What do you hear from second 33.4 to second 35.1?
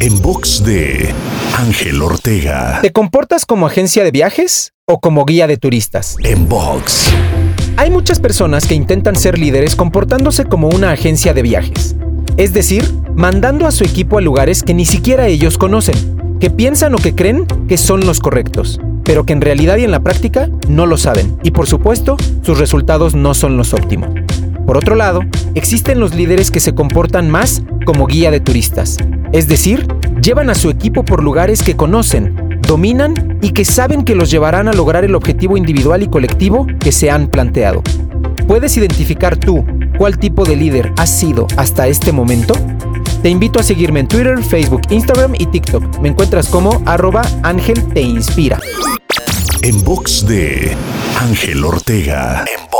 y que saben que los llevarán a lograr